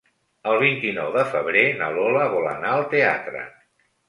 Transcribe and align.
El 0.53 0.55
vint-i-nou 0.61 1.11
de 1.15 1.25
febrer 1.33 1.67
na 1.83 1.91
Lola 1.99 2.25
vol 2.33 2.49
anar 2.55 2.73
al 2.73 2.89
teatre. 2.97 3.45